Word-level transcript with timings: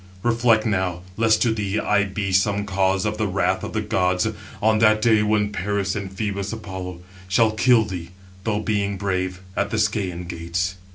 Reflect 0.23 0.65
now, 0.65 1.03
lest 1.15 1.43
to 1.43 1.53
thee 1.53 1.79
I 1.79 2.05
be 2.05 2.31
some 2.31 2.65
cause 2.65 3.05
of 3.05 3.19
the 3.19 3.27
wrath 3.27 3.63
of 3.63 3.73
the 3.73 3.81
gods, 3.83 4.27
on 4.59 4.79
that 4.79 4.99
day 4.99 5.21
when 5.21 5.51
Paris 5.51 5.95
and 5.95 6.09
Phœbus 6.09 6.51
Apollo 6.51 7.01
710 7.29 7.29
shall 7.29 7.51
kill 7.51 7.85
thee, 7.85 8.09
though 8.43 8.61
being 8.61 8.97
brave, 8.97 9.43
at 9.55 9.69
the 9.69 9.77
Scæan 9.77 10.27
gates." 10.27 10.73